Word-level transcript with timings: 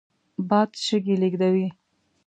باد 0.49 0.69
شګې 0.85 1.15
لېږدوي 1.21 1.67